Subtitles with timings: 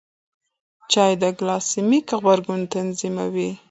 [0.91, 3.49] چای د ګلاسیمیک غبرګون تنظیموي.